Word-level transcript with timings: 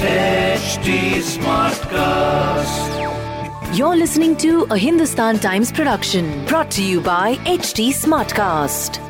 HD 0.00 0.88
Smartcast. 1.24 2.88
You're 3.76 3.96
listening 3.96 4.36
to 4.38 4.66
a 4.70 4.76
Hindustan 4.76 5.38
Times 5.38 5.70
production 5.72 6.44
brought 6.46 6.70
to 6.72 6.82
you 6.82 7.00
by 7.00 7.36
HT 7.58 7.92
Smartcast. 7.94 9.00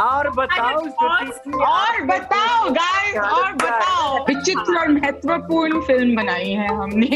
और 0.00 0.28
बताओ 0.30 0.76
और, 1.06 1.30
और 1.68 2.00
बताओ 2.06 2.68
गाइस 2.74 3.16
और 3.18 3.52
बताओ 3.62 4.24
विचित्र 4.26 4.78
और 4.78 4.88
महत्वपूर्ण 4.92 5.80
फ़िल्म 5.86 6.16
बनाई 6.16 6.50
है 6.60 6.68
हमने 6.76 7.08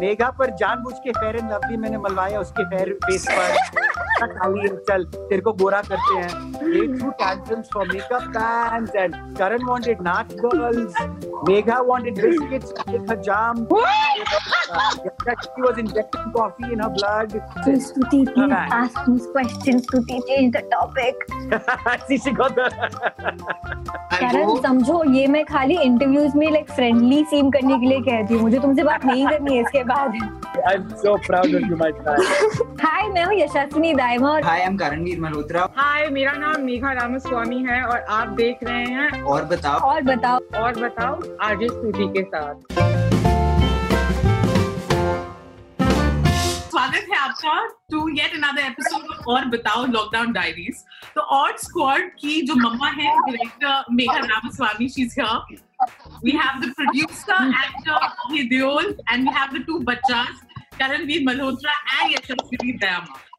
मेघा 0.00 0.30
पर 0.38 0.54
जानबूझ 0.60 0.94
के 1.04 1.12
फेयर 1.12 1.36
एंड 1.36 1.50
लवली 1.52 1.76
मैंने 1.76 1.98
मलवाया 2.06 2.40
उसके 2.40 2.64
फेयर 2.70 2.92
फेस 3.04 3.26
पर 3.30 3.90
बड़ा 4.22 4.38
खाली 4.38 4.60
है 4.60 4.76
चल 4.88 5.04
तेरे 5.14 5.40
को 5.42 5.52
बोरा 5.62 5.80
करते 5.82 6.18
हैं। 6.18 6.28
एक 6.72 6.98
to 7.00 7.10
tantrums 7.22 7.68
for 7.74 7.86
makeup 7.92 8.22
pants 8.36 8.94
and 8.94 9.14
Karan 9.38 9.64
wanted 9.66 10.02
not 10.02 10.32
girls 10.44 10.94
Megha 11.48 11.78
wanted 11.86 12.20
biscuits 12.22 12.72
with 12.88 13.10
her 13.10 13.18
jam 13.28 13.64
she 15.42 15.62
was 15.62 15.78
injecting 15.78 16.32
coffee 16.32 16.72
in 16.72 16.80
her 16.80 16.88
blood 16.88 17.30
so 17.64 18.04
please 18.08 18.52
ask 18.52 19.08
this 19.08 19.26
question 19.32 19.78
Stuti 19.78 20.18
change 20.28 20.52
the 20.56 20.62
topic 20.72 21.26
see 22.08 22.18
see 22.18 22.30
got 22.32 22.52
the 22.58 22.68
Karan 24.12 24.56
समझो 24.62 25.02
ये 25.14 25.26
मैं 25.26 25.44
खाली 25.44 25.76
interviews 25.82 26.36
में 26.38 26.50
like 26.50 26.70
friendly 26.70 27.22
सीम 27.30 27.50
करने 27.50 27.78
के 27.80 27.86
लिए 27.86 28.00
कहती 28.00 28.34
हूँ। 28.34 28.42
मुझे 28.42 28.58
तुमसे 28.58 28.82
बात 28.84 29.04
नहीं 29.04 29.26
करनी 29.26 29.56
है 29.56 29.62
इसके 29.62 29.82
बाद। 29.84 30.14
I 30.68 30.74
am 30.74 30.88
so 31.02 31.16
proud 31.26 31.54
of 31.54 31.70
you 31.70 31.76
my 31.76 31.92
friend 31.92 32.80
हाय 32.82 33.08
मैं 33.08 33.24
हूँ 33.24 33.34
यशस्विनी 33.34 33.92
और 34.18 34.44
हाय 34.44 34.60
आई 34.60 34.66
एम 34.66 34.76
करणवीर 34.76 35.20
मल्होत्रा 35.20 35.66
हाय 35.76 36.08
मेरा 36.10 36.32
नाम 36.32 36.62
मेघा 36.64 36.92
रामास्वामी 36.92 37.62
है 37.68 37.82
और 37.82 37.98
आप 38.16 38.28
देख 38.40 38.58
रहे 38.62 38.84
हैं 38.84 39.22
और 39.22 39.44
बताओ। 39.52 39.78
और 39.90 40.02
बताओ 40.02 40.38
और 40.62 40.78
बताओ 40.80 41.20
आरजे 41.46 41.68
स्तुति 41.68 42.08
के 42.16 42.22
साथ। 42.22 42.54
स्वागत 46.70 47.06
है 47.12 47.18
आपका 47.18 47.56
टू 47.90 48.08
येट 48.18 48.34
अनदर 48.34 48.62
एपिसोड 48.66 49.26
और 49.34 49.44
बताओ 49.56 49.84
लॉकडाउन 49.86 50.32
डायरीज 50.32 50.84
तो 51.14 51.20
और 51.38 51.56
स्क्वाड 51.58 52.08
की 52.20 52.40
जो 52.46 52.54
मम्मा 52.54 52.88
है 52.88 53.16
director 53.18 53.84
Megha 53.94 54.18
Ramaswamy 54.18 54.88
she 54.88 55.02
is 55.02 55.20
here 55.20 55.60
we 56.24 56.32
have 56.40 56.58
the 56.62 56.68
producer 56.78 57.38
actor 57.60 57.96
Abhi 58.08 58.42
Deol 58.50 58.84
and 59.12 59.26
we 59.26 59.32
have 59.38 59.50
the 59.54 59.62
two 59.70 59.78
bachas 59.88 60.36
Karanveer 60.78 61.24
Malhotra 61.28 61.74
and 61.96 62.14
Yashaswini 62.14 62.78
Dayama. 62.84 63.31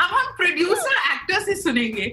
अब 0.00 0.10
हम 0.10 0.32
producer 0.36 0.96
actor 1.12 1.40
से 1.44 1.54
सुनेंगे। 1.62 2.12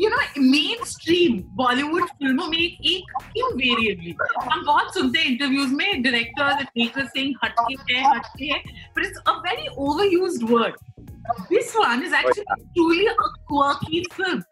you 0.00 0.08
know 0.10 0.16
main 0.38 0.84
stream 0.84 1.38
Bollywood 1.56 2.04
फ़िल्मों 2.08 2.46
में 2.46 2.58
एक 2.58 3.12
क्यों 3.20 3.48
वेरिएबली 3.52 4.14
हम 4.52 4.64
बहुत 4.66 4.94
सुनते 4.94 5.18
हैं 5.18 5.26
इंटरव्यूज़ 5.26 5.74
में 5.74 6.02
डायरेक्टर्स 6.02 6.58
एंड 6.58 6.68
मेकर्स 6.78 7.08
सेइंग 7.08 7.34
हटके 7.44 7.94
है 7.94 8.10
हटके 8.10 8.44
है 8.44 8.58
but 8.96 9.04
it's 9.06 9.22
a 9.26 9.32
very 9.46 9.68
overused 9.86 10.48
word 10.50 10.74
this 11.52 11.76
one 11.76 12.02
is 12.06 12.14
actually 12.14 12.72
truly 12.74 13.06
a 13.06 13.14
quirky 13.18 14.02
film 14.14 14.42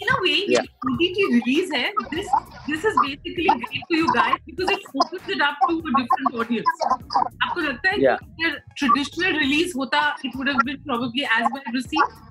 in 0.00 0.10
a 0.14 0.18
way 0.24 0.36
Yeah. 0.48 0.68
OTT 0.90 1.26
release 1.32 1.72
है 1.74 1.84
this 2.10 2.28
this 2.66 2.84
is 2.90 2.98
basically 3.00 3.48
great 3.62 3.86
for 3.88 4.00
you 4.00 4.10
guys 4.16 4.36
because 4.50 4.74
it 4.76 4.90
opens 4.96 5.32
it 5.36 5.46
up 5.48 5.64
to 5.64 5.78
a 5.84 5.94
different 6.00 6.38
audience 6.42 6.84
आपको 6.84 7.60
लगता 7.60 7.90
है 7.90 8.02
Yeah. 8.02 8.18
कि 8.40 8.52
traditional 8.82 9.40
release 9.40 9.76
होता 9.76 10.04
it 10.28 10.38
would 10.40 10.52
have 10.54 10.62
been 10.70 10.84
probably 10.90 11.26
as 11.38 11.50
well 11.56 11.74
received 11.78 12.22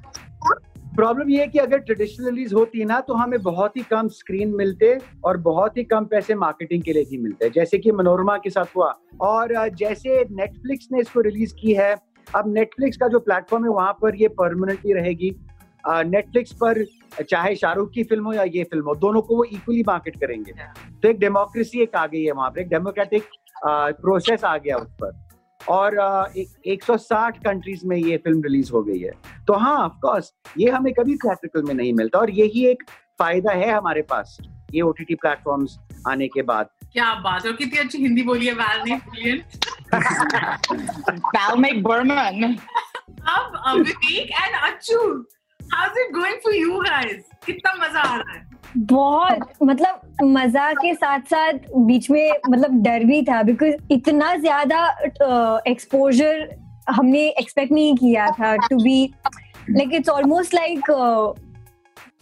problem 0.96 1.30
ये 1.30 1.40
है 1.40 1.48
कि 1.48 1.60
अगर 1.60 1.78
ट्रेडिशनल 1.86 2.26
रिलीज़ 2.26 2.54
होती 2.56 2.84
ना 2.86 3.00
तो 3.08 3.14
हमें 3.14 3.42
बहुत 3.44 3.78
ही 3.78 3.82
कम 3.92 4.08
स्क्रीन 4.16 4.50
मिलते 4.56 4.98
और 5.26 5.38
बहुत 5.48 5.78
ही 5.78 5.84
कम 5.94 6.06
पैसे 6.12 6.36
मार्केटिंग 6.42 6.84
के 6.84 6.94
लिए 6.94 7.04
ही 7.12 7.18
मिलते 7.18 7.50
जैसे 7.56 7.78
कि 7.86 7.92
मनोरमा 7.92 8.38
के 8.44 8.50
साथ 8.50 8.76
हुआ 8.76 8.94
और 9.28 9.54
जैसे 9.80 10.24
नेटफ्लिक्स 10.32 10.88
ने 10.92 11.00
इसको 11.02 11.22
रिलीज़ 11.30 11.54
की 11.62 11.74
है 11.74 11.96
अब 12.36 12.54
नेटफ्लिक्स 12.54 12.98
का 12.98 13.08
जो 13.08 13.20
प्लेटफॉर्म 13.20 13.64
है 13.64 13.70
वहाँ 13.72 13.94
पर 14.02 14.16
ये 14.16 14.28
परमानेंटली 14.40 14.94
रहेगी 14.94 15.32
नेटफ्लिक्स 15.88 16.52
पर 16.64 16.84
चाहे 17.24 17.56
शाहरुख 17.56 17.90
की 17.94 18.04
फ़िल्म 18.04 18.26
हो 18.26 18.34
या 18.34 18.44
ये 18.44 18.64
फ़िल्म 18.64 18.86
हो 18.86 18.96
दोनों 18.96 19.22
को 19.22 19.36
वो 19.38 19.44
इक्वली 19.44 19.84
मार्केट 19.88 20.16
करेंगे। 20.20 20.54
तो 21.02 21.10
एक 21.10 21.20
डेमोक्रेसी 21.20 21.82
एक 21.82 21.96
आ 21.96 22.06
गई 22.08 22.24
है 22.24 22.32
वहाँ 22.32 22.50
पर 22.50 22.60
एक 22.60 22.70
डेमोक्रेटिक 22.70 23.24
प्रोसेस 23.66 24.44
आ 24.44 24.58
गया 24.58 24.78
उस 24.78 24.90
पर। 25.04 25.22
और 25.62 25.94
एक, 26.38 26.48
160 26.68 27.38
कंट्रीज़ 27.46 27.86
में 27.88 27.96
ये 27.98 28.18
फ़िल्म 28.18 28.42
रिलीज़ 28.44 28.72
हो 28.72 28.84
गई 28.84 29.00
है। 29.00 29.12
तो 29.48 29.54
हाँ 29.54 29.78
ऑफ़ 29.78 29.94
कोर्स 30.02 30.34
ये 30.58 30.70
हमें 30.70 30.94
कभी 30.94 31.16
थिएट्रिकल 31.16 31.64
में 31.64 31.74
नहीं 31.74 31.94
मिलता 31.94 32.20
और 32.20 32.30
यही 32.30 32.66
एक 32.68 32.84
फ़ायदा 33.20 33.52
है 33.52 33.72
हमारे 33.72 34.02
पास 34.02 34.38
ये 34.74 34.82
ओटीटी 34.82 35.16
प्लेटफॉर्म्स 35.16 35.78
आने 36.08 36.28
के 36.28 36.42
बाद। 36.42 36.70
क्या 36.94 37.14
बात 37.16 37.46
है 37.46 37.52
और 37.52 37.58
कितनी 37.58 37.80
अच्छी 37.80 37.98
हिंदी 37.98 38.24
बोली 38.24 38.46
है 38.46 38.54
वाल 38.54 38.82
ने 38.88 39.00
Burman 41.82 42.58
अब 43.28 43.62
Vivek 43.78 44.32
and 44.32 44.56
Achhu 44.64 44.98
is 45.86 46.00
it 46.00 46.14
going 46.14 46.36
for 46.44 46.56
you 46.56 46.80
guys 46.80 47.24
कितना 47.46 47.74
मज़ा 47.76 48.02
आ 48.02 48.16
रहा 48.16 48.34
है? 48.34 48.42
बहुत 48.78 49.50
मतलब 49.64 50.24
मज़ा 50.24 50.72
के 50.74 50.94
साथ 50.96 51.20
साथ 51.30 51.54
बीच 51.88 52.10
में 52.12 52.32
मतलब 52.50 52.82
डर 52.84 53.04
भी 53.04 53.22
था 53.24 53.42
बिकॉज़ 53.44 53.94
इतना 53.94 54.36
ज़्यादा 54.36 54.86
एक्सपोजर 55.68 56.48
हमने 56.90 57.28
एक्सपेक्ट 57.30 57.72
नहीं 57.72 57.96
किया 57.96 58.28
था 58.40 58.56
to 58.58 58.78
be 58.84 59.14
like 59.70 59.94
it's 59.94 60.10
almost 60.10 60.54
like 60.54 60.90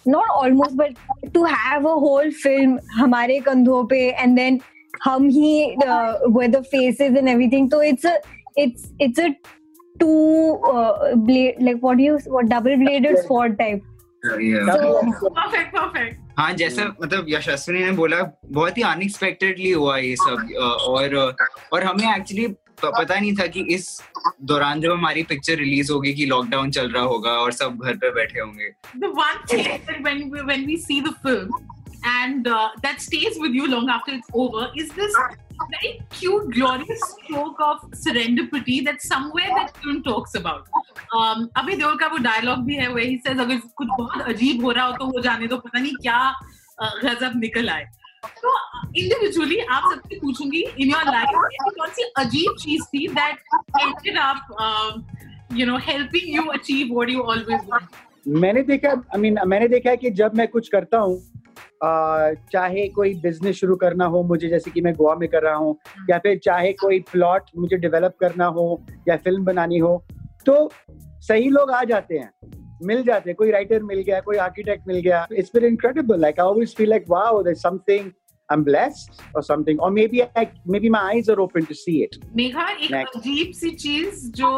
not 0.08 0.30
almost 0.32 0.76
but 0.76 1.32
to 1.34 1.44
have 1.46 1.88
a 1.90 1.94
whole 2.02 2.32
film 2.44 2.80
हमारे 2.96 3.40
कंधों 3.40 3.84
पे 3.86 4.06
एंड 4.10 4.36
देन 4.36 4.60
हम 5.04 5.28
ही 5.30 5.76
द 5.78 6.64
फेसेस 6.72 7.18
एंड 7.18 7.28
एवरीथिंग 7.28 7.70
तो 7.72 7.82
it's 7.84 8.06
it's 8.58 8.92
it's 9.02 9.20
a 9.20 9.28
two 10.02 10.12
blade 11.26 11.64
like 11.64 11.84
what 11.84 12.00
you 12.00 12.16
what 12.28 12.46
double 12.46 12.76
bladed 12.76 13.18
sword 13.18 13.58
type 13.58 13.84
perfect 14.26 15.76
perfect 15.76 16.20
हाँ 16.40 16.52
जैसा 16.54 16.86
मतलब 17.02 17.26
यशस्विनी 17.30 17.84
ने 17.86 17.92
बोला 17.92 18.18
बहुत 18.46 18.78
ही 18.78 18.84
अनएक्सपेक्टेडली 18.84 19.72
हुआ 19.72 19.98
ये 19.98 20.16
सब 20.16 20.54
और 20.88 21.16
और 21.74 21.84
हमें 21.84 22.16
एक्चुअली 22.16 22.48
पता 22.86 23.20
नहीं 23.20 23.34
था 23.36 23.46
कि 23.48 23.62
इस 23.74 23.88
दौरान 24.52 24.82
जब 24.82 24.92
हमारी 24.92 25.24
पिक्चर 25.24 25.56
रिलीज़ 25.56 25.92
होगी 25.92 26.14
कि 26.14 26.26
लॉकडाउन 26.26 26.72
चल 26.72 26.90
रहा 26.92 27.04
होगा 27.04 27.32
और 27.42 27.52
सब 27.52 27.78
घर 27.84 27.98
पे 28.04 28.10
बैठे 28.16 28.40
होंगे। 28.40 28.70
The 29.04 29.12
one 29.20 29.38
thing 29.52 29.68
that 29.88 30.02
when 30.08 30.24
we, 30.32 30.42
when 30.48 30.66
we 30.70 30.78
see 30.88 31.00
the 31.08 31.14
film 31.26 31.52
and 32.14 32.48
uh, 32.48 32.70
that 32.86 33.04
stays 33.08 33.38
with 33.44 33.60
you 33.60 33.68
long 33.74 33.92
after 33.98 34.16
it's 34.18 34.32
over 34.46 34.68
is 34.84 34.90
this 35.00 35.20
very 35.70 35.92
cute 36.18 36.50
glorious 36.56 37.02
stroke 37.12 37.62
of 37.68 37.86
serendipity 38.04 38.78
that 38.86 39.02
somewhere 39.02 39.50
that 39.58 39.78
film 39.78 40.02
talks 40.04 40.36
about. 40.42 40.68
Um, 41.18 41.48
अभी 41.58 41.76
देओल 41.76 41.96
का 42.04 42.08
वो 42.08 42.18
dialogue 42.28 42.66
भी 42.66 42.76
है 42.76 42.88
where 42.94 43.08
he 43.08 43.18
says 43.28 43.40
अगर 43.46 43.60
कुछ 43.82 43.88
बहुत 43.98 44.22
अजीब 44.34 44.66
हो 44.66 44.72
रहा 44.72 44.86
हो 44.86 44.98
तो 44.98 45.06
वो 45.14 45.22
जाने 45.22 45.48
दो 45.48 45.58
पता 45.66 45.80
नहीं 45.80 45.96
क्या 46.02 46.20
गजब 47.04 47.40
निकल 47.40 47.70
आए. 47.70 47.86
तो 48.44 48.50
इंडिविजुअली 48.98 49.58
आप 49.60 49.84
सबसे 49.92 50.20
पूछूँगी 50.20 50.62
इन 50.80 50.90
योर 50.90 51.06
लाइफ 51.06 51.30
कौन 51.78 51.90
सी 51.90 52.04
अजीब 52.18 52.56
चीज़ 52.62 52.84
थी 52.94 53.08
that 53.18 53.40
ended 53.82 54.20
up 54.24 55.58
you 55.60 55.66
know 55.68 55.78
helping 55.88 56.36
you 56.36 56.44
achieve 56.54 56.94
what 56.94 57.10
you 57.10 57.22
always 57.22 57.62
want 57.72 57.88
मैंने 58.44 58.62
देखा 58.64 58.90
आई 58.90 59.20
मीन 59.22 59.38
मैंने 59.48 59.68
देखा 59.68 59.90
है 59.90 59.98
कि 59.98 60.10
जब 60.20 60.36
मैं 60.36 60.48
कुछ 60.48 60.70
करता 60.70 60.98
हूँ 60.98 61.16
चाहे 61.84 62.88
कोई 62.96 63.14
बिज़नेस 63.22 63.56
शुरू 63.56 63.76
करना 63.84 64.06
हो 64.06 64.24
मुझे 64.24 64.48
जैसे 64.50 64.72
कि 64.72 64.82
मैं 64.82 64.94
गोवा 64.96 65.16
में 65.16 65.28
कर 65.30 65.44
रहा 65.44 65.56
हूँ 65.56 65.76
या 66.10 66.18
फिर 66.20 66.40
चाहे 66.46 66.74
कोई 66.82 67.00
प्लॉट 67.12 67.50
मुझे 67.58 67.78
डेवलप 67.78 68.16
करना 68.20 68.46
हो 68.58 68.66
या 69.08 69.18
फ़िल्म 69.18 69.44
बनानी 69.46 69.78
हो 69.78 70.04
तो 70.46 70.72
सही 71.28 71.50
लोग 71.50 71.72
आ 71.72 71.84
जाते 71.84 72.18
हैं 72.18 72.32
मिल 72.86 73.04
जाते 73.04 73.30
हैं। 73.30 73.36
कोई 73.38 73.52
राइटर 73.52 73.84
मिल 73.84 74.00
गया 74.02 74.20
कोई 74.22 74.38
आर्किटेक्ट 74.38 74.88
मिल 74.88 75.00
गया 75.00 75.28
it's 75.38 75.52
very 75.56 75.68
incredible 75.68 76.20
like 76.22 76.40
I 76.40 76.46
always 76.48 76.76
feel 76.78 76.90
like 76.90 77.06
wow 77.10 77.44
there 77.44 77.56
something 77.68 78.12
I'm 78.50 78.64
blessed 78.64 79.20
or 79.40 79.42
something, 79.48 79.78
or 79.80 79.90
maybe 79.98 80.22
I, 80.40 80.42
maybe 80.74 80.90
my 80.90 81.02
eyes 81.12 81.30
are 81.30 81.40
open 81.44 81.68
to 81.68 81.76
see 81.82 81.94
it. 82.06 82.16
Megha 82.36 82.66
एक 82.70 83.16
अजीब 83.18 83.52
सी 83.60 83.70
चीज़ 83.84 84.26
जो 84.40 84.50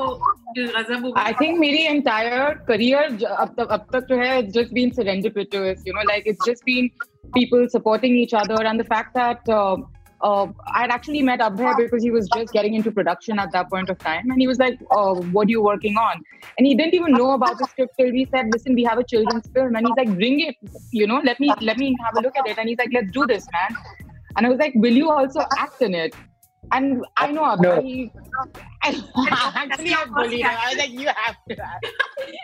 गजब 0.57 1.03
I 1.23 1.33
think 1.41 1.59
मेरी 1.59 1.83
entire 1.89 2.47
career 2.69 3.03
अब 3.25 3.53
तक 3.59 3.73
अब 3.77 3.85
तक 3.93 4.07
जो 4.09 4.17
है 4.21 4.31
just 4.55 4.73
been 4.77 4.95
serendipitous, 4.99 5.85
you 5.89 5.93
know, 5.97 6.07
like 6.11 6.31
it's 6.31 6.47
just 6.49 6.65
been 6.71 6.89
people 7.33 7.68
supporting 7.69 8.15
each 8.15 8.33
other 8.33 8.63
and 8.63 8.80
the 8.80 8.83
fact 8.83 9.13
that 9.15 9.47
uh, 9.50 9.77
uh, 10.21 10.47
I'd 10.74 10.89
actually 10.89 11.21
met 11.21 11.39
Abhay 11.39 11.75
because 11.77 12.01
he 12.01 12.09
was 12.09 12.30
just 12.33 12.53
getting 12.53 12.75
into 12.75 12.91
production 12.91 13.39
at 13.39 13.51
that 13.51 13.69
point 13.69 13.89
of 13.89 13.97
time. 13.97 14.31
And 14.31 14.39
he 14.39 14.47
was 14.47 14.57
like, 14.57 14.80
oh, 14.91 15.21
what 15.33 15.47
are 15.47 15.51
you 15.51 15.62
working 15.62 15.97
on? 15.97 16.21
And 16.57 16.65
he 16.65 16.75
didn't 16.75 16.94
even 16.94 17.12
know 17.13 17.31
about 17.31 17.57
the 17.57 17.65
script 17.65 17.95
till 18.00 18.12
we 18.12 18.25
said, 18.31 18.47
listen, 18.53 18.74
we 18.74 18.83
have 18.85 18.97
a 18.97 19.03
children's 19.03 19.47
film. 19.47 19.75
And 19.75 19.85
he's 19.85 19.97
like, 19.97 20.15
bring 20.15 20.39
it, 20.39 20.56
you 20.91 21.07
know, 21.07 21.21
let 21.24 21.39
me, 21.39 21.53
let 21.62 21.77
me 21.77 21.95
have 22.06 22.15
a 22.18 22.21
look 22.21 22.38
at 22.38 22.47
it. 22.47 22.57
And 22.57 22.69
he's 22.69 22.77
like, 22.77 22.91
let's 22.94 23.12
do 23.12 23.25
this, 23.27 23.45
man. 23.51 23.75
And 24.38 24.45
I 24.45 24.50
was 24.50 24.59
like, 24.59 24.74
will 24.75 24.94
you 24.94 25.12
also 25.12 25.41
act 25.57 25.81
in 25.81 25.94
it? 25.94 26.15
And 26.71 27.06
I 27.18 27.31
know 27.31 27.56
no. 27.56 27.74
actually 28.83 29.94
I 29.94 30.06
bullied. 30.06 30.45
I 30.45 30.69
was 30.69 30.77
like, 30.77 30.92
you 30.92 31.07
have 31.07 31.36
to. 31.50 31.56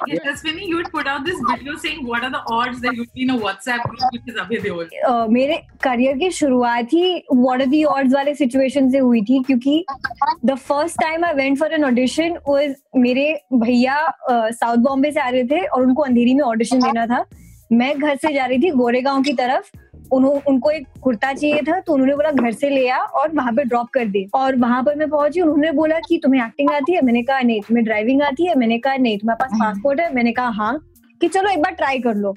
yes, 0.07 0.19
Taswini, 0.25 0.68
you 0.68 0.75
would 0.77 0.92
put 0.92 1.07
out 1.07 1.25
this 1.25 1.39
video 1.50 1.75
saying 1.75 2.06
what 2.06 2.24
are 2.24 2.30
the 2.30 2.44
odds 2.48 2.81
that 2.81 2.95
you'd 2.95 3.12
be 3.13 3.24
in 3.24 3.31
a 3.31 3.38
WhatsApp 3.38 3.83
group 3.83 4.00
which 4.12 4.21
is 4.27 4.36
Abhay 4.36 4.62
Deol. 4.62 4.88
Uh, 5.07 5.27
मेरे 5.27 5.57
career 5.83 6.18
की 6.18 6.30
शुरुआत 6.39 6.94
ही 6.94 7.24
what 7.31 7.62
are 7.62 7.69
the 7.74 7.86
odds 7.86 8.13
वाले 8.13 8.36
situation 8.36 8.89
से 8.92 8.98
हुई 8.98 9.21
थी 9.30 9.44
क्योंकि 9.48 9.83
the 10.44 10.57
first 10.69 10.98
time 11.01 11.24
I 11.24 11.33
went 11.33 11.57
for 11.57 11.71
an 11.80 11.83
audition 11.92 12.38
was 12.48 12.75
मेरे 12.95 13.27
भैया 13.54 14.00
साउथ 14.30 14.77
uh, 14.77 14.83
बॉम्बे 14.88 15.12
से 15.12 15.19
आ 15.19 15.30
रहे 15.30 15.44
थे 15.51 15.66
और 15.66 15.86
उनको 15.86 16.04
अंधेरी 16.04 16.33
में 16.33 16.44
ऑडिशन 16.44 16.80
देना 16.81 17.06
था 17.07 17.25
मैं 17.71 17.98
घर 18.00 18.16
से 18.16 18.33
जा 18.33 18.45
रही 18.45 18.60
थी 18.60 18.69
गोरेगांव 18.77 19.21
की 19.24 19.33
तरफ़ 19.33 19.71
उन्हों, 20.13 20.33
उनको 20.47 20.69
एक 20.71 20.88
कुर्ता 21.03 21.31
चाहिए 21.33 21.61
था 21.61 21.79
तो 21.79 21.94
उन्होंने 21.94 22.15
बोला 22.15 22.31
घर 22.31 22.51
से 22.51 22.69
ले 22.69 22.88
आ 22.89 22.97
और 22.97 23.31
वहाँ 23.35 23.53
पर 23.53 23.63
ड्रॉप 23.63 23.89
कर 23.94 24.06
दे। 24.07 24.25
और 24.35 24.56
वहाँ 24.59 24.83
पर 24.83 24.95
मैं 24.95 25.09
पहुँची 25.09 25.41
उन्होंने 25.41 25.71
बोला 25.71 26.00
कि 26.07 26.19
तुम्हें 26.23 26.45
एक्टिंग 26.45 26.69
आती 26.71 26.94
है? 26.94 27.01
मैंने 27.01 27.23
कहा 27.23 27.39
नहीं 27.41 27.61
तुम्हें 27.61 27.85
ड्राइविंग 27.85 28.21
आती 28.21 28.47
है? 28.47 28.56
मैंने 28.56 28.77
कहा 28.79 28.95
नहीं 28.97 29.17
तुम्हारे 29.17 29.38
पास 29.39 29.51
हम्म। 29.51 29.63
पासपोर्ट 29.63 30.00
है? 30.00 30.13
मैंने 30.15 30.31
कहा 30.31 30.50
हाँ। 30.59 30.77
कि 31.21 31.27
चलो 31.27 31.50
एक 31.50 31.61
बार 31.61 31.73
ट्राई 31.75 32.00
कर 32.00 32.15
लो। 32.15 32.35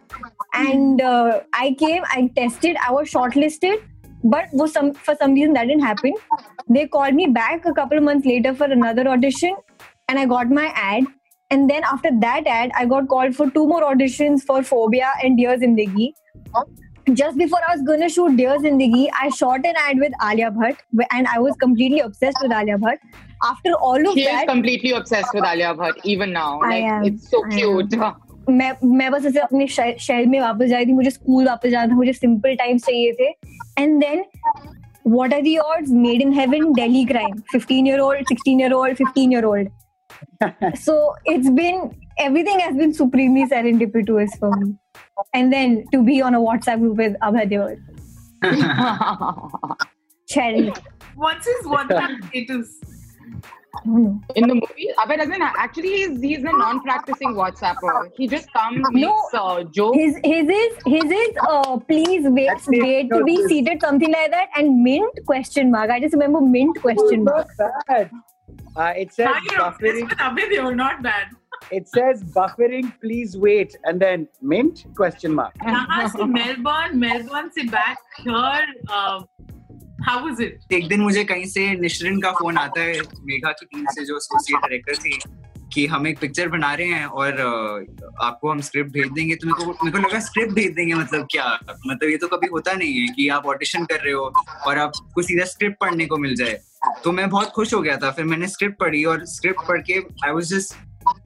And 0.57 1.03
I 1.03 1.71
came 1.81 2.05
I 2.07 2.29
tested 2.37 2.79
I 2.79 2.95
was 2.95 3.07
shortlisted 3.37 3.81
but 4.27 4.49
वो 4.55 4.67
for 4.67 5.15
some 5.15 5.35
reason 5.35 5.53
that 5.53 5.69
didn't 5.69 5.85
happen 5.85 6.15
they 6.73 6.85
call 6.87 7.13
me 7.13 7.27
back 7.33 7.69
couple 7.69 8.01
month 8.01 8.27
later 8.27 8.55
for 8.55 8.73
another 8.73 9.09
audition 9.09 9.55
and 10.11 10.19
I 10.19 10.25
got 10.27 10.53
my 10.53 10.67
ad 10.95 11.07
and 11.51 11.67
then 11.69 11.83
after 11.85 12.11
that 12.21 12.47
ad 12.49 12.73
I 12.77 12.87
got 12.87 13.07
call 13.09 13.33
for 13.33 13.51
two 13.51 13.67
more 13.69 13.83
audition 13.83 14.39
for 14.49 14.63
Phobia 14.65 15.13
and 15.21 15.37
Dear 15.37 15.59
Zindagi 15.59 16.13
just 17.14 17.38
before 17.38 17.60
I 17.68 17.76
was 17.76 17.82
gonna 17.84 18.10
shoot 18.10 18.36
Dear 18.36 18.58
Zindagi, 18.58 19.08
I 19.20 19.30
shot 19.30 19.66
an 19.66 19.76
ad 19.78 20.00
with 20.00 20.12
Alia 20.22 20.52
Bhatt, 20.52 20.78
and 21.12 21.28
I 21.28 21.40
was 21.40 21.56
completely 21.56 22.00
obsessed 22.00 22.38
with 22.42 22.52
Alia 22.52 22.78
Bhatt. 22.78 22.98
After 23.44 23.74
all 23.74 24.08
of 24.08 24.14
she 24.14 24.26
that, 24.26 24.44
is 24.44 24.50
completely 24.50 24.92
obsessed 24.92 25.34
with 25.34 25.46
Alia 25.46 25.74
Bhatt 25.74 25.94
even 26.04 26.34
now. 26.34 26.60
Like 26.60 26.84
am, 26.84 27.04
it's 27.06 27.30
so 27.30 27.46
I 27.46 27.50
cute. 27.50 28.00
मैं 28.50 28.72
मैं 28.98 29.10
बस 29.12 29.26
ऐसे 29.26 29.40
अपने 29.40 29.66
शहर 29.68 30.26
में 30.26 30.40
वापस 30.40 30.68
जा 30.70 30.78
रही 30.78 30.86
थी 30.86 30.94
मुझे 30.94 31.10
स्कूल 31.12 31.48
वापस 31.48 31.70
जाना 31.70 31.92
था 31.92 31.96
मुझे 31.96 32.14
सिंपल 32.14 32.56
टाइम्स 32.56 32.86
चाहिए 32.86 33.12
थे 33.20 33.30
and 33.82 34.00
then 34.04 34.24
what 35.16 35.34
are 35.34 35.42
the 35.44 35.58
odds 35.64 35.92
made 36.06 36.22
in 36.24 36.32
heaven 36.38 36.66
delhi 36.78 37.02
crime 37.10 37.36
15 37.52 37.86
year 37.90 38.00
old 38.06 38.32
16 38.32 38.64
year 38.64 38.74
old 38.78 38.98
15 39.02 39.36
year 39.36 39.46
old 39.50 39.70
so 40.86 40.96
it's 41.34 41.50
been 41.60 41.78
everything 42.23 42.61
has 42.61 42.77
been 42.77 42.95
supremely 42.95 43.47
serendipitous 43.47 44.39
for 44.39 44.51
me 44.57 44.75
and 45.35 45.53
then 45.53 45.85
to 45.93 46.03
be 46.03 46.21
on 46.23 46.35
a 46.35 46.41
WhatsApp 46.41 46.79
group 46.81 46.97
with 46.97 47.17
Abhay 47.21 47.51
Deol. 47.53 47.79
Cherry. 50.29 50.73
What's 51.15 51.47
his 51.47 51.67
WhatsApp 51.67 52.25
status? 52.29 52.81
In 53.85 54.49
the 54.49 54.55
movie, 54.55 54.89
Abhay 54.99 55.19
doesn't 55.19 55.43
actually. 55.43 55.93
He's 55.97 56.21
he's 56.21 56.39
a 56.41 56.53
non-practicing 56.53 57.35
WhatsApper. 57.35 58.11
He 58.17 58.29
just 58.29 58.53
comes 58.53 58.87
makes 58.91 59.07
no, 59.07 59.41
uh, 59.41 59.65
jokes. 59.65 59.97
His 59.97 60.19
his 60.23 60.49
is 60.49 60.73
his 60.87 61.05
is 61.05 61.37
uh, 61.49 61.79
please 61.79 62.27
wait 62.27 62.51
wait 62.69 63.11
to 63.11 63.25
be 63.25 63.37
seated 63.49 63.81
something 63.81 64.13
like 64.13 64.31
that 64.31 64.49
and 64.57 64.83
mint 64.83 65.21
question 65.27 65.71
mark. 65.71 65.91
I 65.91 66.01
just 66.01 66.13
remember 66.13 66.41
mint 66.41 66.81
question 66.81 67.25
mark. 67.25 67.49
Not 67.59 67.87
bad. 67.89 68.11
Uh, 68.77 68.93
it 68.97 69.13
says 69.13 69.29
buffering. 69.29 70.09
Abhay 70.11 70.51
Deol, 70.53 70.77
not 70.77 71.03
bad 71.03 71.29
it 71.73 71.89
says 71.89 72.23
buffering, 72.25 72.93
please 73.01 73.37
wait, 73.37 73.77
and 73.85 74.01
then 74.01 74.29
mint 74.43 74.85
question 74.95 75.35
mark. 75.35 75.55
यहाँ 75.67 76.29
Melbourne, 76.29 76.99
Melbourne 76.99 77.51
से 77.51 77.71
back 77.71 77.99
here. 78.19 78.67
Uh, 78.91 79.23
how 80.01 80.19
was 80.25 80.41
it? 80.41 80.59
एक 80.73 80.89
दिन 80.89 81.01
मुझे 81.01 81.25
कहीं 81.25 81.47
से 81.47 81.71
निश्रिन 81.81 82.21
का 82.21 82.33
phone 82.33 82.57
आता 82.59 82.81
है 82.81 83.01
मेघा 83.25 83.53
की 83.53 83.67
टीम 83.67 83.87
से 83.95 84.05
जो 84.05 84.17
एसोसिएट 84.17 84.61
डायरेक्टर 84.61 84.97
थी 85.05 85.19
कि 85.75 85.87
हम 85.87 86.07
एक 86.07 86.19
पिक्चर 86.21 86.49
बना 86.49 86.73
रहे 86.75 86.87
हैं 86.89 87.07
और 87.07 87.41
आपको 88.23 88.51
हम 88.51 88.61
स्क्रिप्ट 88.61 88.93
भेज 88.93 89.11
देंगे 89.13 89.35
तो 89.35 89.47
मेरे 89.47 89.65
को 89.65 89.85
मेरे 89.85 89.93
को 89.93 90.09
लगा 90.09 90.19
स्क्रिप्ट 90.21 90.53
भेज 90.55 90.75
देंगे 90.75 90.95
मतलब 90.95 91.27
क्या 91.33 91.47
मतलब 91.87 92.09
ये 92.09 92.17
तो 92.17 92.29
कभी 92.29 92.49
होता 92.53 92.73
नहीं 92.73 93.01
है 93.01 93.07
कि 93.15 93.29
आप 93.37 93.47
ऑडिशन 93.47 93.85
कर 93.93 94.01
रहे 94.05 94.13
हो 94.13 94.33
और 94.67 94.79
आपको 94.79 95.23
सीधा 95.23 95.45
स्क्रिप्ट 95.55 95.79
पढ़ने 95.81 96.07
को 96.07 96.17
मिल 96.27 96.35
जाए 96.37 96.61
तो 97.05 97.13
मैं 97.13 97.29
बहुत 97.31 97.51
खुश 97.55 97.75
हो 97.75 97.81
गया 97.83 97.97
था 97.97 98.11
फिर 98.11 98.25
मैंने 98.25 98.49
स्क्रिप्ट 98.49 98.79
पढ़ी 98.79 99.05
और 99.05 99.25
स्क्रिप्ट 99.27 99.67
पढ़ 99.69 99.81
के 99.91 99.99
I 100.27 100.33
was 100.33 100.55
just 100.55 100.75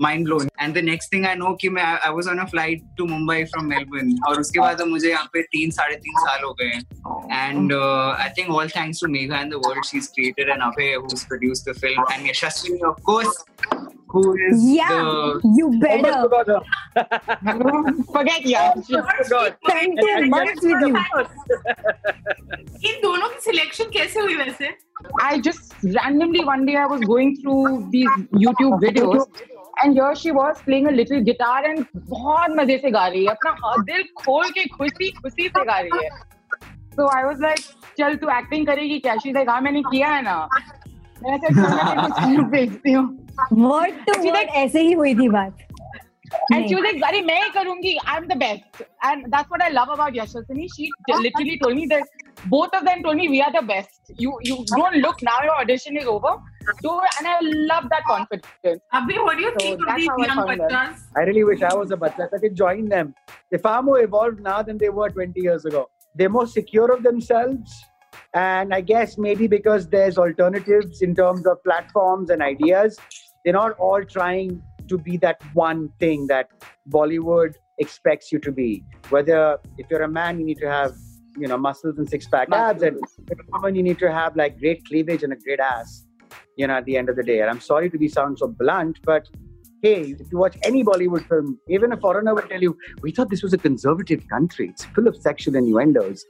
mind 0.00 0.24
blown 0.24 0.48
and 0.60 0.74
the 0.74 0.84
next 0.84 1.12
thing 1.12 1.26
I 1.26 1.34
know 1.34 1.52
कि 1.60 1.68
मैं 1.78 1.84
I 1.84 2.12
was 2.14 2.28
on 2.28 2.38
a 2.38 2.44
flight 2.50 2.82
to 2.98 3.06
Mumbai 3.06 3.42
from 3.52 3.66
Melbourne 3.74 4.16
और 4.28 4.40
उसके 4.40 4.60
बाद 4.60 4.82
मुझे 4.88 5.10
यहाँ 5.10 5.28
पे 5.32 5.42
तीन 5.56 5.70
साढ़े 5.80 5.96
तीन 6.06 6.18
साल 6.26 6.44
हो 6.44 6.54
गए 6.60 6.80
and 7.36 7.72
I 7.72 8.28
think 8.38 8.50
all 8.54 8.68
thanks 8.76 9.00
to 9.04 9.12
Megha 9.12 9.40
and 9.40 9.52
the 9.52 9.62
world 9.66 9.84
she 9.84 9.98
is 9.98 10.08
created 10.14 10.48
and 10.48 10.62
Abhay 10.62 10.94
who 10.94 11.16
has 11.16 11.24
produced 11.24 11.64
the 11.64 11.74
film 11.74 12.04
and 12.12 12.26
Yashaswini 12.26 12.82
of 12.84 13.02
course 13.02 13.44
who 14.08 14.22
is 14.46 14.64
yeah 14.70 14.88
the... 14.88 15.52
you 15.56 15.68
better 15.80 16.12
oh, 16.14 16.62
forget 18.12 18.44
yeah 18.44 18.74
spent 18.82 20.00
months 20.28 20.62
with 20.62 20.86
you 20.88 20.94
इन 22.86 23.00
दोनों 23.02 23.28
की 23.28 23.40
selection 23.40 23.84
कैसे 23.92 24.20
हुई 24.20 24.34
वैसे 24.36 24.74
I 25.22 25.38
just 25.40 25.72
randomly 25.94 26.42
one 26.44 26.64
day 26.66 26.76
I 26.76 26.86
was 26.86 27.02
going 27.08 27.36
through 27.36 27.88
these 27.90 28.14
YouTube 28.44 28.76
videos 28.84 29.26
and 29.82 29.92
here 29.92 30.14
she 30.16 30.30
was 30.30 30.62
playing 30.64 30.86
a 30.88 30.90
little 30.90 31.20
guitar 31.24 31.64
and 31.64 31.84
बहुत 31.96 32.56
मज़े 32.58 32.78
से 32.78 32.90
गा 32.90 33.06
रही 33.06 33.24
है 33.24 33.34
अपना 33.34 33.74
दिल 33.82 34.02
खोल 34.18 34.48
के 34.50 34.64
खुशी 34.76 35.10
खुशी 35.20 35.48
से 35.48 35.64
गा 35.64 35.78
रही 35.78 36.04
है 36.04 36.10
तो 36.96 37.08
आई 37.16 37.24
वाज 37.24 37.40
लाइक 37.42 37.60
चल 37.98 38.16
तू 38.16 38.30
एक्टिंग 38.38 38.66
करेगी 38.66 38.98
क्या 38.98 39.16
शी 39.22 39.32
लाइक 39.32 39.48
हाँ 39.50 39.60
मैंने 39.60 39.82
किया 39.90 40.08
है 40.08 40.22
ना 40.22 40.36
मैं 41.22 41.34
ऐसे 41.34 42.42
भेजती 42.50 42.92
हूँ 42.92 43.06
वर्ड 43.52 44.04
टू 44.06 44.20
वर्ड 44.30 44.48
ऐसे 44.64 44.80
ही 44.80 44.92
हुई 44.92 45.14
थी 45.14 45.28
बात 45.28 45.66
And 46.52 46.68
she 46.68 46.74
was 46.74 46.84
like, 46.84 47.00
Gary, 47.00 47.20
मैं 47.22 47.50
करूँगी. 47.52 47.96
I'm 48.04 48.24
the 48.28 48.36
best. 48.36 48.82
And 49.02 49.26
that's 49.32 49.50
what 49.50 49.62
I 49.62 49.68
love 49.68 49.88
about 49.88 50.12
Yashasini. 50.12 50.68
She 50.76 50.90
literally 51.08 51.58
told 51.58 51.76
me 51.76 51.86
that 51.86 52.02
both 52.46 52.74
of 52.74 52.84
them 52.84 53.02
told 53.02 53.16
me 53.16 53.28
we 53.28 53.40
are 53.42 53.52
the 53.52 53.62
best. 53.62 54.12
You 54.18 54.32
you 54.42 54.56
don't 54.70 54.96
look 54.96 55.22
now. 55.22 55.36
Your 55.44 55.56
audition 55.56 55.96
is 55.96 56.06
over. 56.06 56.34
So, 56.82 57.00
and 57.18 57.26
I 57.26 57.38
love 57.40 57.88
that 57.90 58.04
confidence. 58.04 58.46
Abhi, 58.92 59.22
what 59.22 59.36
do 59.36 59.44
you 59.44 59.52
so 59.52 59.58
think 59.58 59.80
of 59.86 59.96
these 59.96 60.06
young 60.06 60.46
bachas? 60.46 61.02
I 61.16 61.20
really 61.20 61.44
wish 61.44 61.62
I 61.62 61.74
was 61.74 61.90
a 61.90 61.96
bacha. 61.96 62.28
I 62.34 62.38
could 62.38 62.54
join 62.54 62.88
them. 62.88 63.14
They're 63.50 63.58
far 63.58 63.82
more 63.82 64.00
evolved 64.00 64.40
now 64.40 64.62
than 64.62 64.78
they 64.78 64.88
were 64.88 65.10
20 65.10 65.40
years 65.40 65.64
ago. 65.64 65.88
They're 66.14 66.28
more 66.28 66.46
secure 66.46 66.92
of 66.92 67.02
themselves. 67.02 67.72
And 68.34 68.74
I 68.74 68.80
guess 68.80 69.18
maybe 69.18 69.46
because 69.46 69.88
there's 69.88 70.18
alternatives 70.18 71.02
in 71.02 71.14
terms 71.14 71.46
of 71.46 71.62
platforms 71.62 72.30
and 72.30 72.42
ideas, 72.42 72.98
they're 73.44 73.54
not 73.54 73.72
all 73.78 74.04
trying 74.04 74.62
to 74.88 74.98
be 74.98 75.16
that 75.18 75.40
one 75.54 75.90
thing 76.00 76.26
that 76.28 76.48
Bollywood 76.90 77.54
expects 77.78 78.32
you 78.32 78.38
to 78.40 78.52
be. 78.52 78.84
Whether 79.10 79.58
if 79.78 79.86
you're 79.90 80.02
a 80.02 80.08
man, 80.08 80.38
you 80.38 80.46
need 80.46 80.58
to 80.58 80.68
have 80.68 80.94
you 81.38 81.46
know 81.46 81.58
muscles 81.58 81.98
and 81.98 82.08
six 82.08 82.26
pack 82.26 82.48
abs, 82.50 82.82
and 82.82 82.96
if 82.96 83.38
you're 83.38 83.46
a 83.46 83.50
woman, 83.52 83.74
you 83.74 83.82
need 83.82 83.98
to 83.98 84.10
have 84.10 84.36
like 84.36 84.58
great 84.58 84.84
cleavage 84.86 85.22
and 85.22 85.32
a 85.32 85.36
great 85.36 85.60
ass 85.60 86.05
you 86.56 86.66
know, 86.66 86.74
at 86.74 86.84
the 86.84 86.96
end 86.96 87.08
of 87.08 87.16
the 87.16 87.22
day. 87.22 87.40
And 87.40 87.50
I'm 87.50 87.60
sorry 87.60 87.90
to 87.90 87.98
be 87.98 88.08
sound 88.08 88.38
so 88.38 88.48
blunt, 88.48 88.98
but 89.04 89.28
hey, 89.82 90.16
if 90.18 90.32
you 90.32 90.38
watch 90.38 90.56
any 90.64 90.82
Bollywood 90.82 91.28
film, 91.28 91.58
even 91.68 91.92
a 91.92 91.96
foreigner 91.96 92.34
will 92.34 92.42
tell 92.42 92.60
you, 92.60 92.76
we 93.02 93.12
thought 93.12 93.30
this 93.30 93.42
was 93.42 93.52
a 93.52 93.58
conservative 93.58 94.26
country. 94.28 94.68
It's 94.70 94.84
full 94.86 95.06
of 95.06 95.16
sexual 95.16 95.54
innuendos. 95.54 96.24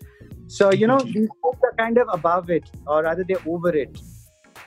So, 0.49 0.73
you 0.73 0.87
know, 0.87 0.99
these 1.17 1.29
folks 1.43 1.61
are 1.63 1.75
kind 1.79 1.99
of 1.99 2.09
above 2.13 2.51
it, 2.51 2.69
or 2.87 3.03
rather 3.05 3.25
they're 3.27 3.47
over 3.47 3.75
it. 3.75 3.99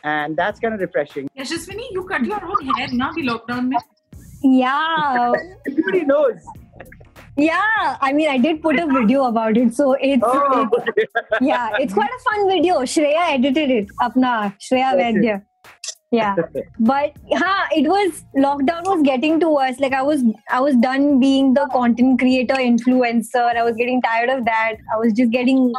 And 0.04 0.38
that's 0.38 0.60
kind 0.60 0.74
of 0.74 0.80
refreshing. 0.80 1.30
Yashaswini, 1.38 1.92
you 1.92 2.04
cut 2.06 2.24
your 2.26 2.44
own 2.44 2.66
hair 2.76 2.88
now, 2.92 3.12
the 3.12 3.24
lockdown. 3.24 3.68
Mein. 3.68 3.80
Yeah. 4.42 5.34
Everybody 5.68 6.06
knows. 6.06 6.40
Yeah, 7.36 7.98
I 8.02 8.12
mean, 8.12 8.30
I 8.30 8.38
did 8.38 8.62
put 8.62 8.78
a 8.78 8.86
video 8.86 9.24
about 9.26 9.56
it, 9.56 9.74
so 9.74 9.94
it's, 9.94 10.22
Oh, 10.26 10.70
it's 10.98 11.14
yeah, 11.42 11.70
it's 11.80 11.94
quite 11.94 12.10
a 12.10 12.20
fun 12.24 12.50
video. 12.50 12.80
Shreya 12.80 13.36
edited 13.36 13.72
it, 13.72 13.88
apna 14.02 14.56
Shreya 14.60 14.94
Okay. 14.94 15.14
Vaidya. 15.14 15.44
Yeah, 16.12 16.36
but 16.80 17.14
huh, 17.32 17.68
it 17.72 17.88
was 17.88 18.24
lockdown 18.36 18.84
was 18.86 19.04
getting 19.04 19.40
to 19.42 19.54
us. 19.56 19.80
Like 19.80 19.94
I 19.94 20.02
was, 20.02 20.24
I 20.50 20.60
was 20.60 20.76
done 20.78 21.20
being 21.20 21.54
the 21.54 21.68
content 21.72 22.20
creator 22.20 22.56
influencer. 22.56 23.56
I 23.56 23.64
was 23.64 23.76
getting 23.76 24.02
tired 24.02 24.30
of 24.30 24.46
that. 24.46 24.76
I 24.94 24.98
was 24.98 25.14
just 25.14 25.32
getting 25.32 25.74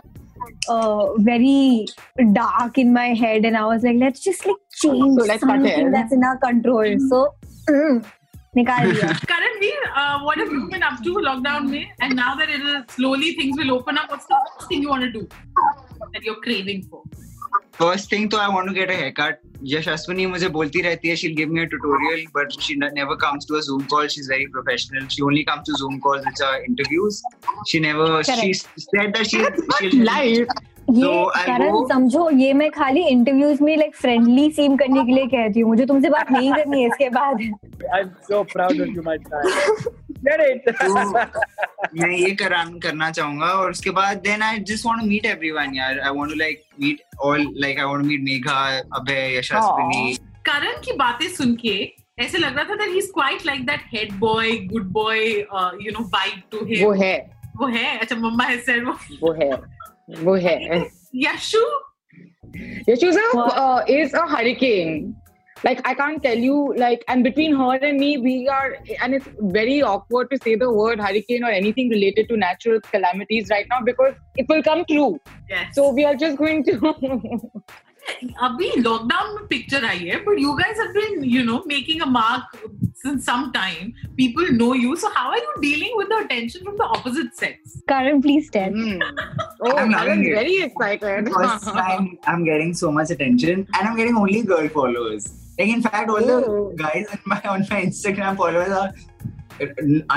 uh, 0.69 1.13
very 1.19 1.87
dark 2.33 2.79
in 2.79 2.93
my 2.93 3.09
head, 3.15 3.45
and 3.45 3.57
I 3.57 3.67
was 3.67 3.83
like, 3.83 3.97
let's 3.99 4.21
just 4.21 4.47
like 4.47 4.57
change 4.73 5.19
So 5.19 5.27
let's 5.27 5.41
something 5.41 5.91
that's 5.91 6.13
in 6.13 6.23
our 6.23 6.39
control. 6.39 6.97
So, 7.09 7.35
mm, 7.69 8.05
nikal 8.57 8.87
diya. 8.93 9.11
Karanveer, 9.33 9.83
uh, 9.97 10.21
what 10.21 10.39
have 10.39 10.53
you 10.53 10.69
been 10.71 10.83
up 10.83 11.03
to 11.03 11.15
lockdown 11.17 11.69
May? 11.69 11.91
And 12.01 12.15
now 12.15 12.37
that 12.37 12.49
it'll 12.49 12.85
slowly 12.89 13.35
things 13.35 13.57
will 13.59 13.73
open 13.73 13.99
up, 13.99 14.11
what's 14.11 14.27
the 14.27 14.39
first 14.55 14.69
thing 14.69 14.83
you 14.83 14.91
want 14.91 15.03
to 15.03 15.11
do 15.11 15.29
that 16.13 16.23
you're 16.23 16.41
craving 16.41 16.85
for? 16.85 17.03
First 17.81 18.11
thing, 18.13 18.29
तो 18.29 18.37
I 18.37 18.49
want 18.55 18.69
to 18.69 18.75
get 18.75 18.91
a 18.91 18.97
haircut. 18.97 19.39
Yashaswini 19.73 20.27
मुझे 20.31 20.49
बोलती 20.57 20.81
रहती 20.83 21.09
है 21.09 21.17
she'll 21.17 21.37
give 21.37 21.51
me 21.51 21.63
a 21.63 21.69
tutorial, 21.75 22.25
but 22.35 22.57
she 22.65 22.75
ne- 22.77 22.91
never 22.97 23.17
comes 23.17 23.47
to 23.51 23.57
a 23.57 23.63
Zoom 23.63 23.87
call. 23.93 24.09
She's 24.15 24.27
very 24.33 24.49
professional. 24.57 25.07
She 25.15 25.23
only 25.23 25.45
comes 25.45 25.69
to 25.69 25.77
Zoom 25.83 26.01
calls 26.07 26.27
which 26.27 26.43
are 26.49 26.57
interviews. 26.65 27.23
She 27.69 27.81
never. 27.87 28.09
She 28.25 28.33
Correct. 28.33 28.69
said 28.89 29.15
that 29.15 29.27
she. 29.27 29.45
she'll, 29.79 30.05
Life. 30.11 30.59
ये 30.91 31.03
So, 31.03 31.11
I 31.39 31.45
करण 31.47 31.85
समझो 31.89 32.29
ये 32.37 32.53
मैं 32.61 32.71
खाली 32.73 33.03
interviews 33.09 33.63
में 33.63 33.77
like 33.77 33.95
friendly 33.97 34.51
सीम 34.53 34.77
करने 34.77 35.05
के 35.05 35.13
लिए 35.13 35.27
कहती 35.35 35.61
हूँ 35.61 35.69
मुझे 35.71 35.87
तुमसे 35.87 36.11
बात 36.11 36.31
नहीं 36.33 36.53
करनी 36.53 36.83
है 36.83 36.89
इसके 36.89 37.09
बाद 37.17 37.43
I'm 37.99 38.11
so 38.31 38.45
proud 38.55 38.81
of 38.81 38.89
you, 38.89 39.03
my 39.03 39.17
child. 39.29 39.53
Get 39.53 39.87
it? 39.87 40.00
तो 40.27 41.13
मैं 41.97 42.11
ये 42.11 42.31
करान 42.41 42.79
करना 42.79 43.11
चाहूँगा 43.11 43.47
और 43.47 43.71
उसके 43.71 43.91
बाद 43.99 44.17
then 44.25 44.43
I 44.43 44.59
just 44.71 44.87
want 44.87 45.01
to 45.01 45.07
meet 45.07 45.27
everyone 45.27 45.75
यार. 45.75 46.01
I 46.01 46.11
want 46.17 46.31
to 46.31 46.37
like 46.39 46.63
meet 46.81 47.03
all 47.21 47.47
like 47.57 47.79
I 47.79 47.85
want 47.85 48.03
to 48.03 48.09
meet 48.09 48.21
Megha 48.23 48.59
Abhay 48.99 49.37
Yashaswini 49.39 50.17
Karan 50.47 50.81
की 50.85 50.93
बातें 50.97 51.29
सुन 51.29 51.55
के 51.63 51.77
ऐसे 52.19 52.39
लग 52.39 52.57
रहा 52.57 52.65
था 52.65 52.75
that 52.75 52.89
he 52.89 52.99
is 52.99 53.11
quite 53.13 53.47
like 53.47 53.67
that 53.67 53.81
head 53.95 54.13
boy 54.21 54.51
good 54.73 54.91
boy 54.93 55.27
you 55.85 55.93
know 55.93 56.05
vibe 56.15 56.43
to 56.53 56.65
him 56.65 56.85
वो 56.85 56.93
है। 57.03 57.17
वो 57.61 57.67
है? 57.67 57.99
अच्छा 57.99 58.17
मम्मा 58.17 58.45
है 58.45 58.59
सर 58.59 58.85
वो 58.85 58.93
वो 59.23 59.33
है। 59.33 59.51
वो 60.23 60.35
है। 60.37 60.57
Yashu? 61.15 61.65
Yashu 62.89 63.09
is 63.95 64.17
a 64.17 64.27
hurricane 64.31 65.15
Like 65.64 65.80
I 65.90 65.94
can't 66.00 66.22
tell 66.24 66.38
you, 66.38 66.56
like, 66.78 67.04
and 67.08 67.24
between 67.24 67.56
her 67.60 67.76
and 67.90 67.98
me, 67.98 68.18
we 68.18 68.34
are, 68.56 68.76
and 69.02 69.16
it's 69.18 69.28
very 69.60 69.78
awkward 69.82 70.30
to 70.32 70.38
say 70.44 70.56
the 70.64 70.70
word 70.80 71.00
hurricane 71.00 71.44
or 71.44 71.50
anything 71.60 71.90
related 71.90 72.28
to 72.34 72.38
natural 72.38 72.82
calamities 72.82 73.50
right 73.50 73.66
now 73.70 73.80
because 73.82 74.14
it 74.36 74.48
will 74.50 74.62
come 74.62 74.84
true. 74.92 75.20
yes. 75.50 75.74
So 75.80 75.90
we 75.92 76.06
are 76.12 76.16
just 76.28 76.38
going 76.38 76.64
to. 76.66 76.96
अभी 78.48 78.70
lockdown 78.82 79.34
में 79.36 79.46
picture 79.50 79.86
आई 79.86 79.98
है 80.08 80.16
but 80.26 80.40
you 80.40 80.52
guys 80.56 80.78
have 80.80 80.88
been 80.98 81.24
you 81.36 81.44
know 81.44 81.64
making 81.68 82.02
a 82.02 82.06
mark 82.18 82.58
since 83.06 83.26
some 83.30 83.42
time 83.56 83.88
people 84.20 84.52
know 84.60 84.68
you 84.82 84.92
so 85.02 85.10
how 85.16 85.24
are 85.32 85.40
you 85.46 85.50
dealing 85.64 85.96
with 86.02 86.08
the 86.12 86.20
attention 86.26 86.64
from 86.68 86.78
the 86.82 86.86
opposite 86.98 87.34
sex 87.42 87.74
Karan 87.92 88.22
please 88.22 88.50
tell 88.58 88.78
Hmm. 88.84 89.02
Oh, 89.68 89.74
I'm 89.82 89.96
I 89.96 90.04
loving 90.04 90.22
was 90.24 90.30
it. 90.30 90.38
very 90.40 90.56
excited. 90.68 91.32
First 91.38 91.68
time 91.80 92.08
I'm 92.34 92.46
getting 92.52 92.72
so 92.84 92.92
much 93.00 93.14
attention 93.18 93.66
and 93.66 93.82
I'm 93.90 94.00
getting 94.02 94.22
only 94.24 94.42
girl 94.54 94.70
followers. 94.78 95.28
Like 95.60 95.70
in 95.70 95.82
fact, 95.82 96.10
all 96.10 96.32
Oh. 96.32 96.72
the 96.76 96.84
guys 96.84 97.06
on 97.14 97.20
my 97.34 97.42
on 97.56 97.62
my 97.72 97.82
Instagram 97.90 98.38
followers 98.38 98.70
are 98.70 98.94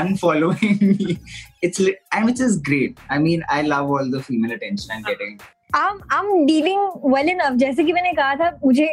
unfollowing 0.01 0.81
me. 0.99 1.19
It's 1.63 1.79
li- 1.79 1.97
and 2.13 2.25
which 2.25 2.41
is 2.41 2.57
great. 2.59 2.99
I 3.11 3.19
mean, 3.19 3.45
I 3.49 3.63
love 3.63 3.89
all 3.91 4.11
the 4.11 4.23
female 4.23 4.53
attention 4.53 4.91
I'm 4.97 5.03
getting. 5.03 5.39
I'm 5.75 5.99
I'm 6.11 6.47
dealing 6.47 6.85
well 7.15 7.29
enough 7.29 7.57
जैसे 7.63 7.85
कि 7.85 7.93
मैंने 7.93 8.13
कहा 8.19 8.35
था 8.41 8.51
मुझे 8.65 8.89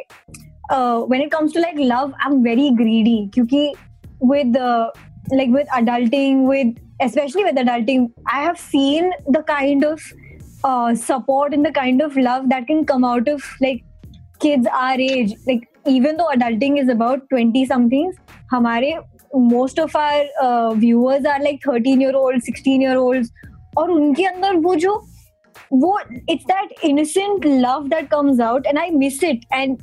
uh, 0.71 0.99
when 1.11 1.21
it 1.25 1.31
comes 1.35 1.53
to 1.53 1.61
like 1.65 1.77
love 1.91 2.13
I'm 2.25 2.41
very 2.47 2.69
greedy 2.79 3.29
क्योंकि 3.35 3.71
with 4.31 4.57
uh, 4.57 4.89
like 5.31 5.49
with 5.57 5.67
adulting 5.79 6.41
with 6.49 6.75
especially 7.07 7.45
with 7.45 7.55
adulting 7.63 8.09
I 8.27 8.41
have 8.47 8.59
seen 8.59 9.11
the 9.37 9.43
kind 9.53 9.85
of 9.85 10.01
uh, 10.63 10.95
support 10.95 11.53
and 11.53 11.65
the 11.65 11.71
kind 11.71 12.01
of 12.01 12.17
love 12.17 12.49
that 12.49 12.67
can 12.67 12.85
come 12.85 13.05
out 13.05 13.27
of 13.35 13.47
like 13.61 13.83
kids 14.39 14.67
our 14.81 14.99
age 14.99 15.33
like 15.47 15.65
even 15.88 16.16
though 16.16 16.24
adulting 16.24 16.78
is 16.78 16.90
about 16.90 17.28
twenty 17.30 17.64
somethings 17.66 18.16
हमारे 18.50 18.96
most 19.36 19.80
of 19.80 19.96
our 19.98 20.74
viewers 20.76 21.26
are 21.26 21.42
like 21.42 21.60
thirteen 21.68 22.02
year 22.02 22.14
old 22.14 22.42
sixteen 22.42 22.82
year 22.82 22.96
old 22.96 23.26
और 23.78 23.90
उनके 23.90 24.24
अंदर 24.24 24.56
वो 24.56 24.74
जो, 24.74 24.94
वो 25.72 25.98
it's 26.30 26.44
that 26.44 26.84
innocent 26.84 27.46
love 27.46 27.86
that 27.88 28.08
comes 28.10 28.40
out 28.40 28.66
and 28.66 28.78
I 28.78 28.90
miss 28.90 29.22
it 29.24 29.44
and 29.52 29.76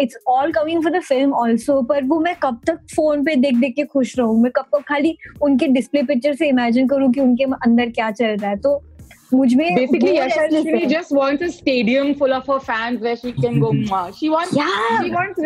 it's 0.00 0.18
all 0.28 0.52
coming 0.52 0.82
for 0.82 0.92
the 0.92 1.00
film 1.02 1.32
also 1.34 1.80
पर 1.82 2.04
वो 2.04 2.20
मैं 2.20 2.34
कब 2.42 2.60
तक 2.66 2.78
फ़ोन 2.94 3.24
पे 3.24 3.34
देख 3.36 3.56
देख 3.56 3.74
के 3.76 3.84
खुश 3.84 4.18
रहूँ? 4.18 4.40
मैं 4.42 4.52
कब 4.56 4.64
तक 4.74 4.84
खाली 4.88 5.16
उनके 5.42 5.66
डिस्प्ले 5.68 6.02
पिक्चर 6.02 6.34
से 6.34 6.48
इमेजिन 6.48 6.88
करूँ 6.88 7.12
कि 7.12 7.20
उनके 7.20 7.44
अंदर 7.44 7.90
क्या 7.90 8.10
चल 8.10 8.26
रहा 8.26 8.50
है? 8.50 8.56
तो 8.56 8.80
Mujhme 9.32 9.76
Basically, 9.76 10.18
Yashaswini 10.18 10.88
just 10.90 11.12
wants 11.12 11.42
a 11.42 11.50
stadium 11.50 12.14
full 12.14 12.32
of 12.32 12.46
her 12.46 12.60
fans 12.60 13.00
where 13.00 13.16
she 13.16 13.32
can 13.32 13.60
go. 13.60 13.72
Mm-hmm. 13.72 13.92
Mwah. 13.92 14.16
She 14.16 14.28
wants. 14.28 14.54
Yeah, 14.54 15.02
she 15.02 15.10
wants 15.10 15.38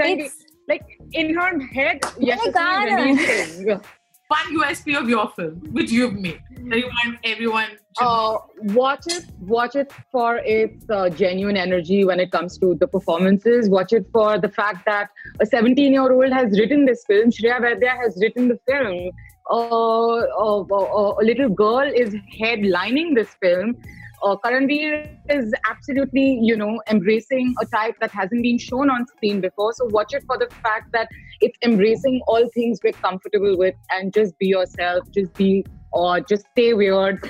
Like 0.68 0.86
in 1.12 1.34
her 1.34 1.58
head, 1.58 2.00
Yashaswini 2.02 3.84
one 4.28 4.58
USP 4.60 4.96
of 4.98 5.08
your 5.08 5.28
film 5.36 5.60
which 5.72 5.90
you've 5.90 6.14
made 6.14 6.40
that 6.70 6.78
you 6.78 6.86
want 6.86 7.18
everyone 7.24 7.68
to 7.98 8.04
Uh, 8.04 8.38
watch 8.78 9.04
it. 9.06 9.26
Watch 9.40 9.76
it 9.76 9.92
for 10.10 10.38
its 10.38 10.88
uh, 10.90 11.10
genuine 11.10 11.56
energy 11.56 12.04
when 12.04 12.18
it 12.18 12.32
comes 12.32 12.58
to 12.58 12.74
the 12.74 12.88
performances. 12.88 13.68
Watch 13.68 13.92
it 13.92 14.06
for 14.12 14.38
the 14.38 14.48
fact 14.48 14.84
that 14.86 15.10
a 15.40 15.46
17-year-old 15.46 16.32
has 16.32 16.58
written 16.58 16.86
this 16.86 17.04
film. 17.06 17.30
Shreya 17.30 17.60
Vaidya 17.60 17.96
has 18.02 18.18
written 18.20 18.48
the 18.48 18.58
film. 18.66 19.10
Uh, 19.50 20.20
uh, 20.46 20.60
uh, 20.62 21.14
a 21.20 21.24
little 21.24 21.50
girl 21.50 21.86
is 22.04 22.16
headlining 22.40 23.14
this 23.14 23.28
film. 23.40 23.76
Uh, 24.22 24.36
Karanveer 24.36 25.16
is 25.28 25.52
absolutely, 25.68 26.38
you 26.42 26.56
know, 26.56 26.80
embracing 26.88 27.54
a 27.60 27.66
type 27.66 27.94
that 28.00 28.10
hasn't 28.10 28.42
been 28.42 28.58
shown 28.58 28.90
on 28.90 29.06
screen 29.06 29.40
before. 29.40 29.72
So 29.74 29.86
watch 29.86 30.14
it 30.14 30.24
for 30.26 30.38
the 30.38 30.48
fact 30.62 30.92
that 30.92 31.08
it's 31.40 31.58
embracing 31.62 32.20
all 32.26 32.48
things 32.54 32.78
we're 32.82 32.92
comfortable 32.92 33.56
with 33.58 33.74
and 33.90 34.12
just 34.12 34.38
be 34.38 34.46
yourself, 34.46 35.04
just 35.12 35.34
be, 35.34 35.64
or 35.92 36.20
just 36.20 36.46
stay 36.52 36.72
weird 36.74 37.26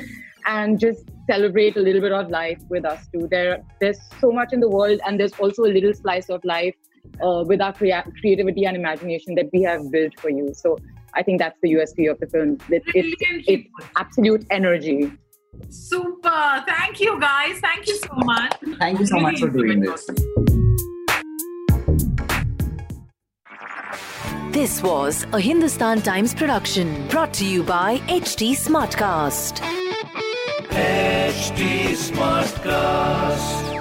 and 0.47 0.79
just 0.79 1.09
celebrate 1.27 1.77
a 1.77 1.81
little 1.81 2.01
bit 2.01 2.13
of 2.13 2.31
life 2.31 2.61
with 2.69 2.85
us 2.85 3.07
too. 3.13 3.27
There, 3.31 3.63
there's 3.81 3.99
so 4.21 4.31
much 4.31 4.53
in 4.53 4.61
the 4.61 4.69
world, 4.69 5.01
and 5.07 5.19
there's 5.19 5.33
also 5.33 5.63
a 5.63 5.73
little 5.73 5.95
slice 5.95 6.29
of 6.29 6.45
life 6.45 6.75
uh, 7.23 7.45
with 7.47 7.61
our 7.61 7.73
crea- 7.73 8.05
creativity 8.21 8.67
and 8.67 8.77
imagination 8.77 9.35
that 9.37 9.47
we 9.53 9.63
have 9.63 9.91
built 9.91 10.19
for 10.21 10.31
you. 10.31 10.53
So 10.55 10.79
I 11.15 11.23
think 11.23 11.39
that's 11.39 11.59
the 11.63 11.75
USP 11.75 12.11
of 12.11 12.21
the 12.21 12.27
film. 12.27 12.59
It, 12.69 12.83
it's, 12.95 13.17
it's 13.49 13.69
absolute 13.97 14.47
energy. 14.51 15.13
Super 16.35 16.65
thank 16.67 17.01
you 17.01 17.21
guys 17.21 17.59
thank 17.61 17.87
you 17.87 17.97
so 17.97 18.15
much 18.15 18.53
Thank 18.79 19.01
you 19.01 19.07
so 19.07 19.19
much 19.19 19.41
for 19.41 19.49
doing 19.51 19.81
this. 19.81 20.07
This 24.51 24.83
was 24.83 25.27
a 25.33 25.41
Hindustan 25.41 26.01
Times 26.03 26.35
production 26.35 27.09
brought 27.09 27.35
to 27.35 27.47
you 27.47 27.63
by 27.63 27.99
HT 28.07 28.53
Smartcast. 28.53 29.61
HD 30.71 31.95
Smartcast. 32.09 33.74